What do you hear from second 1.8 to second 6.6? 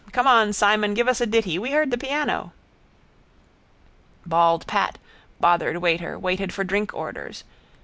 the piano. Bald Pat, bothered waiter, waited